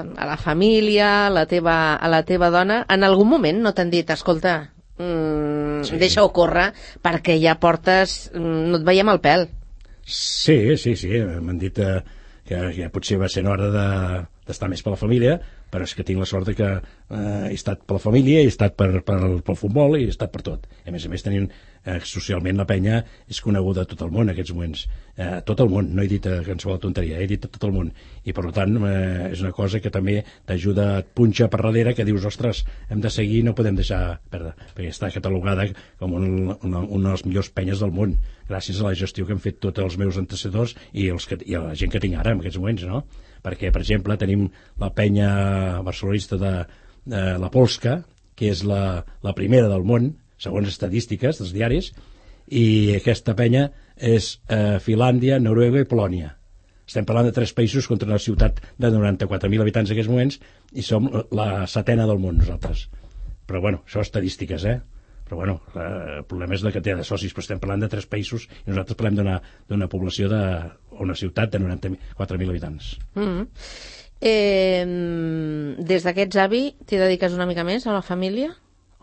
a 0.00 0.30
la 0.30 0.38
família, 0.40 1.26
a 1.26 1.34
la, 1.34 1.44
teva, 1.50 1.76
a 1.98 2.08
la 2.08 2.22
teva 2.24 2.48
dona, 2.54 2.84
en 2.88 3.04
algun 3.04 3.28
moment 3.34 3.60
no 3.66 3.74
t'han 3.76 3.90
dit, 3.92 4.14
escolta, 4.14 4.54
mm, 4.96 5.65
Sí. 5.94 5.98
deixa-ho 6.02 6.32
córrer 6.36 6.70
perquè 7.02 7.38
ja 7.42 7.56
portes... 7.62 8.30
Mm, 8.34 8.70
no 8.72 8.80
et 8.80 8.86
veiem 8.88 9.08
al 9.12 9.20
pèl. 9.24 9.48
Sí, 10.06 10.76
sí, 10.78 10.94
sí, 10.96 11.10
m'han 11.42 11.58
dit 11.58 11.78
eh, 11.82 12.00
que 12.46 12.60
ja 12.76 12.90
potser 12.94 13.18
va 13.18 13.28
ser 13.32 13.42
hora 13.50 13.70
de- 13.74 14.24
d'estar 14.46 14.68
més 14.70 14.82
per 14.86 14.92
la 14.94 15.00
família, 15.00 15.40
però 15.72 15.82
és 15.82 15.94
que 15.98 16.04
tinc 16.06 16.20
la 16.22 16.26
sort 16.30 16.46
de 16.46 16.54
que 16.54 16.68
eh, 16.76 17.48
he 17.50 17.54
estat 17.56 17.80
per 17.82 17.96
la 17.96 18.02
família, 18.04 18.38
he 18.44 18.46
estat 18.46 18.76
per, 18.78 19.00
per, 19.02 19.16
pel 19.42 19.58
futbol 19.58 19.96
i 19.98 20.04
he 20.06 20.12
estat 20.12 20.30
per 20.30 20.44
tot. 20.46 20.68
A 20.86 20.92
més 20.94 21.02
a 21.06 21.10
més, 21.10 21.24
tenim, 21.26 21.48
eh, 21.86 22.00
socialment 22.04 22.58
la 22.58 22.66
penya 22.68 23.00
és 23.30 23.40
coneguda 23.44 23.84
a 23.84 23.88
tot 23.88 24.02
el 24.04 24.12
món 24.12 24.26
en 24.26 24.34
aquests 24.34 24.52
moments. 24.54 24.84
Eh, 25.16 25.40
tot 25.48 25.62
el 25.64 25.70
món, 25.72 25.88
no 25.96 26.02
he 26.02 26.08
dit 26.10 26.26
a 26.28 26.40
qualsevol 26.44 26.80
tonteria, 26.82 27.20
he 27.22 27.28
dit 27.30 27.44
a 27.46 27.48
tot 27.48 27.62
el 27.68 27.72
món. 27.72 27.92
I 28.26 28.34
per 28.36 28.50
tant, 28.56 28.74
eh, 28.84 29.30
és 29.30 29.42
una 29.44 29.52
cosa 29.56 29.80
que 29.80 29.92
també 29.94 30.18
t'ajuda, 30.48 30.88
et 31.00 31.12
punxa 31.16 31.48
per 31.52 31.62
darrere, 31.62 31.94
que 31.96 32.04
dius, 32.04 32.26
ostres, 32.28 32.64
hem 32.90 33.00
de 33.04 33.12
seguir, 33.14 33.44
no 33.46 33.54
podem 33.56 33.78
deixar 33.78 34.18
perdre, 34.32 34.52
perquè 34.74 34.90
està 34.92 35.10
catalogada 35.14 35.68
com 36.00 36.18
un, 36.18 36.26
una, 36.56 36.82
una 36.82 37.08
de 37.08 37.14
les 37.14 37.24
millors 37.28 37.52
penyes 37.54 37.80
del 37.84 37.94
món, 37.94 38.18
gràcies 38.50 38.82
a 38.82 38.90
la 38.90 38.96
gestió 38.98 39.26
que 39.26 39.36
han 39.36 39.42
fet 39.42 39.62
tots 39.62 39.82
els 39.82 39.96
meus 40.00 40.18
antecedors 40.20 40.76
i, 40.92 41.08
els 41.08 41.26
que, 41.30 41.38
i 41.46 41.56
la 41.56 41.74
gent 41.78 41.94
que 41.94 42.02
tinc 42.02 42.18
ara 42.18 42.34
en 42.34 42.42
aquests 42.42 42.60
moments, 42.60 42.84
no? 42.90 43.04
Perquè, 43.46 43.70
per 43.70 43.84
exemple, 43.84 44.18
tenim 44.18 44.48
la 44.82 44.90
penya 44.90 45.30
barcelonista 45.86 46.36
de, 46.40 46.52
de 47.06 47.24
la 47.38 47.50
Polska, 47.54 48.00
que 48.36 48.50
és 48.52 48.62
la, 48.68 49.04
la 49.24 49.34
primera 49.38 49.70
del 49.72 49.84
món, 49.86 50.10
segons 50.38 50.68
estadístiques 50.68 51.40
dels 51.40 51.54
diaris, 51.54 51.92
i 52.46 52.96
aquesta 52.96 53.34
penya 53.34 53.68
és 53.96 54.36
eh, 54.48 54.78
Finlàndia, 54.82 55.38
Noruega 55.42 55.82
i 55.82 55.88
Polònia. 55.88 56.34
Estem 56.86 57.06
parlant 57.06 57.26
de 57.26 57.34
tres 57.34 57.50
països 57.56 57.88
contra 57.90 58.06
una 58.06 58.20
ciutat 58.22 58.60
de 58.78 58.90
94.000 58.92 59.64
habitants 59.64 59.90
en 59.90 59.96
aquests 59.96 60.10
moments 60.12 60.38
i 60.72 60.84
som 60.86 61.08
la 61.34 61.66
setena 61.66 62.06
del 62.06 62.20
món 62.22 62.38
nosaltres. 62.38 62.86
Però 63.46 63.62
bueno, 63.62 63.82
això 63.86 64.04
estadístiques, 64.04 64.64
eh? 64.64 64.78
Però 65.26 65.40
bueno, 65.40 65.56
eh, 65.74 66.18
el 66.20 66.26
problema 66.30 66.54
és 66.54 66.62
la 66.62 66.70
que 66.70 66.82
té 66.82 66.94
de 66.94 67.06
socis, 67.06 67.34
però 67.34 67.42
estem 67.42 67.62
parlant 67.62 67.82
de 67.82 67.90
tres 67.90 68.06
països 68.06 68.46
i 68.46 68.70
nosaltres 68.70 68.98
parlem 69.00 69.18
d'una 69.18 69.88
població 69.90 70.30
de, 70.30 70.42
o 70.94 71.02
una 71.02 71.18
ciutat 71.18 71.50
de 71.56 71.62
94.000 71.64 72.50
habitants. 72.54 72.92
Mm 73.16 73.26
-hmm. 73.26 73.46
eh, 74.20 74.84
des 75.82 76.04
d'aquests 76.04 76.36
avi, 76.36 76.76
t'hi 76.86 76.96
dediques 76.96 77.32
una 77.32 77.46
mica 77.46 77.64
més 77.64 77.86
a 77.86 77.92
la 77.92 78.02
família? 78.02 78.54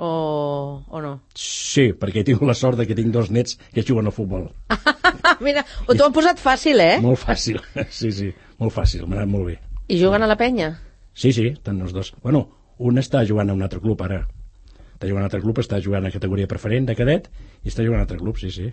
O, 0.03 0.83
o 0.89 1.01
no? 1.01 1.13
Sí, 1.37 1.91
perquè 1.95 2.25
tinc 2.27 2.41
la 2.43 2.55
sort 2.57 2.79
de 2.81 2.85
que 2.89 2.95
tinc 2.97 3.13
dos 3.13 3.29
nets 3.31 3.55
que 3.71 3.85
juguen 3.87 4.09
al 4.09 4.15
futbol. 4.15 4.49
Mira, 5.45 5.63
ho 5.87 5.95
t'ho 5.95 6.09
han 6.09 6.15
posat 6.15 6.41
fàcil, 6.43 6.81
eh? 6.83 6.97
Molt 7.03 7.21
fàcil, 7.21 7.61
sí, 7.99 8.11
sí, 8.11 8.31
molt 8.59 8.75
fàcil, 8.75 9.05
m'ha 9.07 9.21
anat 9.21 9.31
molt 9.31 9.47
bé. 9.51 9.55
I 9.87 10.01
juguen 10.01 10.25
a 10.25 10.29
la 10.29 10.35
penya? 10.39 10.73
Sí, 11.15 11.31
sí, 11.35 11.53
tant 11.63 11.79
els 11.85 11.93
dos. 11.95 12.11
Bueno, 12.23 12.47
un 12.83 12.99
està 12.99 13.21
jugant 13.29 13.51
a 13.51 13.55
un 13.55 13.63
altre 13.63 13.79
club 13.83 14.01
ara. 14.03 14.23
Està 14.95 15.07
jugant 15.07 15.21
a 15.21 15.25
un 15.25 15.29
altre 15.29 15.43
club, 15.45 15.61
està 15.63 15.79
jugant 15.83 16.07
a 16.07 16.11
categoria 16.11 16.51
preferent 16.51 16.89
de 16.89 16.97
cadet 16.99 17.29
i 17.63 17.71
està 17.71 17.85
jugant 17.85 18.01
a 18.01 18.03
un 18.03 18.07
altre 18.07 18.19
club, 18.19 18.39
sí, 18.41 18.51
sí. 18.51 18.71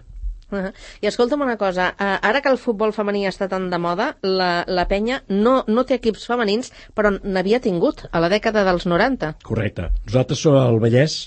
Uh 0.51 0.71
I 1.01 1.07
escolta'm 1.07 1.43
una 1.45 1.57
cosa, 1.57 1.95
eh, 1.95 2.19
ara 2.29 2.41
que 2.43 2.51
el 2.51 2.59
futbol 2.59 2.93
femení 2.93 3.27
està 3.29 3.49
tan 3.49 3.69
de 3.71 3.79
moda, 3.79 4.17
la, 4.23 4.65
la 4.67 4.87
penya 4.91 5.23
no, 5.29 5.61
no 5.69 5.85
té 5.87 6.01
equips 6.01 6.27
femenins, 6.27 6.73
però 6.95 7.13
n'havia 7.23 7.61
tingut 7.61 8.07
a 8.11 8.21
la 8.21 8.31
dècada 8.33 8.65
dels 8.67 8.87
90. 8.87 9.35
Correcte. 9.47 9.91
Nosaltres 10.07 10.43
som 10.43 10.59
el 10.59 10.81
Vallès, 10.83 11.19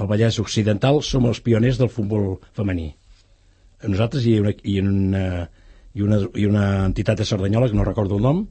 el 0.00 0.10
Vallès 0.10 0.40
Occidental, 0.40 1.02
som 1.02 1.28
els 1.28 1.40
pioners 1.44 1.78
del 1.78 1.92
futbol 1.92 2.38
femení. 2.56 2.94
Nosaltres 3.84 4.26
i 4.26 4.38
una, 4.40 4.54
i 4.64 4.80
una, 4.80 5.24
i 5.94 6.02
una, 6.02 6.20
i 6.34 6.46
una 6.48 6.66
entitat 6.86 7.20
de 7.20 7.28
Cerdanyola, 7.28 7.68
que 7.68 7.76
no 7.78 7.84
recordo 7.86 8.16
el 8.16 8.24
nom, 8.24 8.46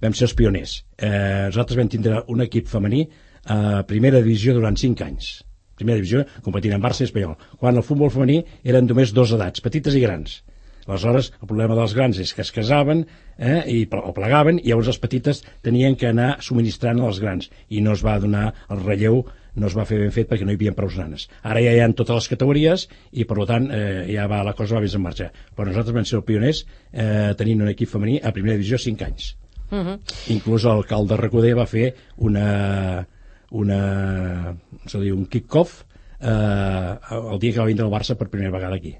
vam 0.00 0.16
ser 0.16 0.30
els 0.30 0.36
pioners. 0.38 0.78
Eh, 0.96 1.50
nosaltres 1.50 1.78
vam 1.78 1.92
tindre 1.92 2.24
un 2.32 2.40
equip 2.46 2.68
femení 2.70 3.04
a 3.44 3.84
primera 3.88 4.20
divisió 4.24 4.56
durant 4.56 4.76
5 4.76 5.04
anys. 5.04 5.30
Primera 5.80 6.00
divisió, 6.00 6.26
competint 6.44 6.76
en 6.76 6.84
Barça 6.84 7.04
i 7.04 7.08
Espanyol. 7.08 7.36
Quan 7.60 7.80
el 7.80 7.86
futbol 7.86 8.12
femení 8.12 8.42
eren 8.64 8.88
només 8.90 9.14
dos 9.16 9.32
edats, 9.36 9.64
petites 9.64 9.96
i 9.96 10.04
grans. 10.04 10.40
Aleshores, 10.86 11.30
el 11.38 11.46
problema 11.46 11.76
dels 11.78 11.92
grans 11.94 12.18
és 12.18 12.32
que 12.34 12.42
es 12.42 12.50
casaven 12.54 13.04
eh, 13.38 13.60
i, 13.70 13.82
o 13.86 14.14
plegaven 14.16 14.58
i 14.58 14.70
llavors 14.70 14.90
els 14.90 14.98
petites 14.98 15.42
tenien 15.62 15.94
que 15.96 16.08
anar 16.10 16.30
subministrant 16.42 17.02
als 17.04 17.20
grans 17.22 17.50
i 17.68 17.82
no 17.84 17.94
es 17.94 18.02
va 18.06 18.16
donar 18.22 18.48
el 18.72 18.80
relleu 18.82 19.22
no 19.60 19.66
es 19.66 19.76
va 19.76 19.84
fer 19.86 19.98
ben 20.00 20.12
fet 20.14 20.28
perquè 20.30 20.46
no 20.46 20.54
hi 20.54 20.58
havia 20.58 20.74
prou 20.76 20.90
nanes. 20.96 21.26
Ara 21.42 21.62
ja 21.64 21.72
hi 21.74 21.80
ha 21.82 21.88
totes 21.96 22.22
les 22.22 22.30
categories 22.32 22.86
i, 23.10 23.26
per 23.26 23.46
tant, 23.50 23.68
eh, 23.74 24.06
ja 24.12 24.26
va, 24.30 24.44
la 24.46 24.54
cosa 24.58 24.78
va 24.78 24.84
més 24.84 24.94
en 24.94 25.04
marxa. 25.04 25.30
Però 25.56 25.68
nosaltres 25.68 25.96
vam 25.96 26.06
ser 26.06 26.18
els 26.20 26.26
pioners 26.28 26.64
eh, 26.64 27.32
tenint 27.38 27.64
un 27.64 27.72
equip 27.72 27.90
femení 27.90 28.20
a 28.22 28.34
primera 28.36 28.56
divisió 28.58 28.78
5 28.78 29.06
anys. 29.08 29.34
Uh 29.70 29.78
-huh. 29.78 29.98
Inclús 30.34 30.64
el 30.64 30.84
calde 30.86 31.16
Recoder 31.16 31.56
va 31.56 31.66
fer 31.66 31.94
una, 32.16 33.06
una 33.50 34.56
se 34.86 34.98
diu, 35.02 35.16
un 35.16 35.26
kick-off 35.26 35.82
eh, 36.20 36.98
el 37.10 37.38
dia 37.42 37.52
que 37.52 37.60
va 37.60 37.66
vindre 37.66 37.86
el 37.86 37.92
Barça 37.92 38.16
per 38.16 38.28
primera 38.30 38.52
vegada 38.54 38.76
aquí. 38.76 38.96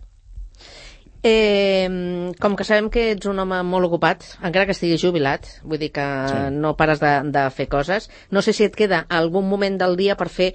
Eh, 1.23 2.33
com 2.41 2.55
que 2.57 2.65
sabem 2.65 2.89
que 2.89 3.11
ets 3.13 3.29
un 3.29 3.39
home 3.43 3.59
molt 3.69 3.91
ocupat, 3.91 4.25
encara 4.41 4.65
que 4.65 4.73
estiguis 4.73 5.03
jubilat, 5.05 5.45
vull 5.69 5.79
dir 5.83 5.91
que 5.93 6.01
Sí. 6.31 6.39
no 6.57 6.77
pares 6.79 7.01
de, 7.03 7.11
de 7.29 7.43
fer 7.51 7.69
coses, 7.69 8.09
no 8.31 8.41
sé 8.41 8.55
si 8.57 8.65
et 8.65 8.75
queda 8.77 9.03
algun 9.09 9.45
moment 9.49 9.77
del 9.79 9.97
dia 10.01 10.17
per 10.17 10.31
fer 10.33 10.55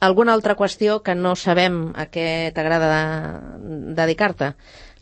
alguna 0.00 0.32
altra 0.34 0.54
qüestió 0.56 1.02
que 1.02 1.14
no 1.14 1.34
sabem 1.36 1.92
a 1.96 2.06
què 2.06 2.52
t'agrada 2.54 2.88
de, 2.90 3.94
dedicar-te. 3.98 4.52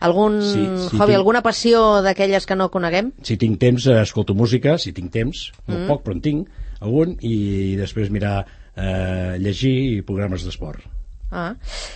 Algun 0.00 0.42
Sí, 0.42 0.64
sí, 0.66 0.96
hobby, 0.96 1.12
tinc- 1.12 1.16
alguna 1.16 1.42
passió 1.42 2.02
d'aquelles 2.04 2.44
que 2.46 2.56
no 2.56 2.70
coneguem? 2.70 3.12
Si 3.22 3.36
tinc 3.40 3.58
temps, 3.58 3.86
eh, 3.86 4.00
escolto 4.02 4.34
música, 4.34 4.76
si 4.78 4.92
tinc 4.92 5.10
temps, 5.12 5.52
molt 5.66 5.80
Mm. 5.80 5.86
poc, 5.88 6.02
però 6.04 6.12
en 6.12 6.20
tinc 6.20 6.48
algun, 6.80 7.16
i 7.20 7.76
després 7.76 8.10
mirar, 8.10 8.46
eh, 8.76 9.36
llegir 9.40 9.96
i 9.96 10.02
programes 10.02 10.44
d'esport. 10.44 10.80
Ah. 11.30 11.54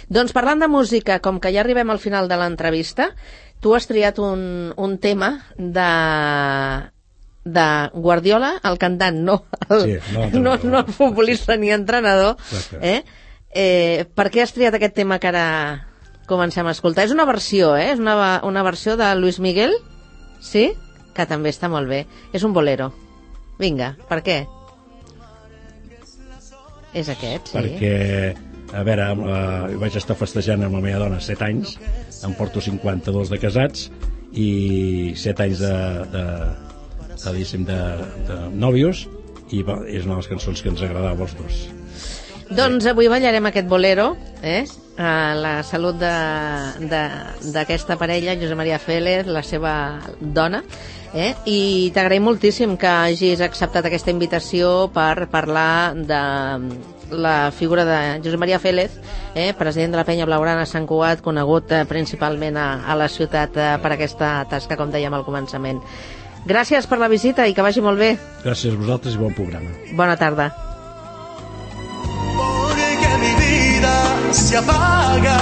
Doncs 0.08 0.32
parlant 0.32 0.58
de 0.60 0.68
música, 0.68 1.20
com 1.20 1.38
que 1.40 1.52
ja 1.52 1.60
arribem 1.60 1.90
al 1.90 1.98
final 2.00 2.26
de 2.28 2.36
l'entrevista, 2.36 3.14
tu 3.60 3.74
has 3.74 3.86
triat 3.86 4.18
un, 4.18 4.72
un 4.76 4.98
tema 4.98 5.44
de 5.58 6.90
de 7.44 7.90
Guardiola, 7.94 8.54
el 8.68 8.76
cantant, 8.78 9.16
no 9.24 9.44
el, 9.70 9.84
Sí, 9.84 9.96
no, 10.14 10.26
no, 10.40 10.56
no 10.62 10.78
el 10.80 10.92
futbolista 10.92 11.56
ni 11.56 11.70
entrenador. 11.70 12.36
Eh? 12.80 13.02
Eh, 13.50 14.04
per 14.14 14.28
què 14.30 14.44
has 14.44 14.52
triat 14.54 14.76
aquest 14.76 14.94
tema 14.98 15.18
que 15.18 15.30
ara 15.30 15.46
comencem 16.30 16.66
a 16.66 16.74
escoltar? 16.76 17.06
És 17.08 17.14
una 17.14 17.26
versió, 17.26 17.74
eh? 17.76 17.90
És 17.94 18.02
una, 18.02 18.14
una 18.46 18.64
versió 18.66 18.96
de 19.00 19.08
Luis 19.16 19.40
Miguel, 19.40 19.74
sí? 20.42 20.70
Que 21.16 21.26
també 21.26 21.50
està 21.50 21.70
molt 21.72 21.90
bé. 21.90 22.04
És 22.36 22.44
un 22.46 22.54
bolero. 22.54 22.92
Vinga, 23.60 23.94
per 24.08 24.20
què? 24.26 24.38
És 26.92 27.08
aquest, 27.08 27.52
sí. 27.52 27.54
perquè 27.54 27.94
a 28.74 28.82
veure, 28.86 29.04
la, 29.18 29.42
vaig 29.78 29.96
estar 29.98 30.16
festejant 30.18 30.64
amb 30.66 30.74
la 30.78 30.82
meva 30.82 31.02
dona 31.04 31.20
7 31.22 31.44
anys 31.46 31.76
em 32.26 32.34
porto 32.38 32.62
52 32.62 33.30
de 33.30 33.38
casats 33.42 33.88
i 34.30 35.14
7 35.18 35.46
anys 35.46 35.62
de, 35.62 35.76
de, 36.10 36.24
diguéssim, 37.28 37.64
de, 37.68 37.76
de 38.28 38.38
nòvios 38.56 39.04
i 39.52 39.62
va, 39.66 39.80
és 39.86 40.04
una 40.06 40.14
de 40.16 40.22
les 40.22 40.30
cançons 40.30 40.62
que 40.62 40.70
ens 40.72 40.82
agradava 40.82 41.26
als 41.28 41.36
dos 41.38 41.60
Doncs 42.50 42.86
avui 42.90 43.06
ballarem 43.06 43.46
aquest 43.46 43.68
bolero, 43.70 44.16
eh? 44.42 44.64
A 44.98 45.36
la 45.38 45.52
salut 45.62 45.94
de- 46.00 46.88
de- 46.90 47.52
d'aquesta 47.54 47.94
parella, 47.96 48.34
Josep 48.34 48.56
Maria 48.58 48.80
Félez, 48.82 49.28
la 49.30 49.44
seva 49.46 50.00
dona, 50.20 50.64
eh? 51.14 51.34
i 51.46 51.92
t'agraïm 51.94 52.26
moltíssim 52.26 52.74
que 52.76 52.90
hagis 52.90 53.40
acceptat 53.40 53.86
aquesta 53.86 54.10
invitació 54.10 54.90
per 54.92 55.28
parlar 55.30 55.94
de 55.94 56.20
la 57.14 57.50
figura 57.54 57.84
de 57.86 58.20
Josep 58.24 58.38
Maria 58.42 58.58
Félez, 58.58 58.98
eh? 59.34 59.52
president 59.56 59.92
de 59.94 59.98
la 60.02 60.04
penya 60.04 60.26
blaugrana 60.26 60.66
Sant 60.66 60.86
Cugat, 60.90 61.22
conegut 61.22 61.70
eh, 61.70 61.84
principalment 61.86 62.56
a, 62.58 62.68
a 62.84 62.96
la 62.98 63.06
ciutat 63.08 63.56
eh, 63.56 63.76
per 63.82 63.92
aquesta 63.94 64.40
tasca, 64.50 64.76
com 64.76 64.90
dèiem 64.90 65.14
al 65.14 65.24
començament. 65.26 65.78
Gràcies 66.46 66.86
per 66.88 66.98
la 66.98 67.08
visita 67.08 67.46
i 67.46 67.54
que 67.54 67.62
vagi 67.62 67.80
molt 67.84 67.98
bé. 67.98 68.16
gràcies 68.44 68.74
a 68.74 68.78
vosaltres 68.80 69.14
i 69.14 69.18
bon 69.18 69.34
programa 69.34 69.68
Bona 69.92 70.16
tarda. 70.16 70.50
porque 72.36 73.08
mi 73.22 73.32
vida 73.44 73.94
se 74.32 74.56
apaga. 74.56 75.38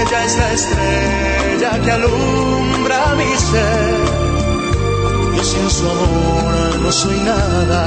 Ella 0.00 0.24
es 0.24 0.36
la 0.38 0.52
estrella 0.52 1.70
que 1.84 1.90
alumbra 1.92 3.14
mi 3.16 3.36
ser. 3.36 3.94
Y 5.40 5.44
sin 5.44 5.70
su 5.70 5.86
amor 5.88 6.80
no 6.82 6.92
soy 6.92 7.18
nada. 7.20 7.82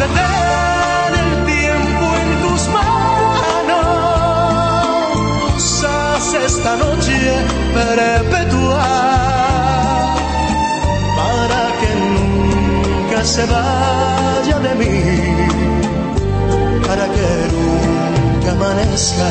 Detén 0.00 1.12
el 1.24 1.32
tiempo 1.46 2.06
en 2.22 2.30
tus 2.48 2.62
manos. 2.74 3.80
Haz 5.84 6.34
esta 6.34 6.76
noche 6.76 7.18
perpetua 7.74 8.39
se 13.30 13.46
vaya 13.46 14.58
de 14.58 14.74
mí, 14.74 14.96
para 16.84 17.06
que 17.14 17.28
nunca 17.54 18.50
amanezca. 18.50 19.28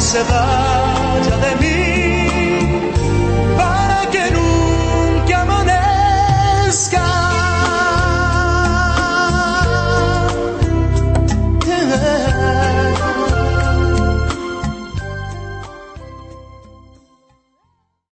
Se 0.00 0.22
vaya 0.22 1.36
de 1.36 1.56
mí 1.56 1.97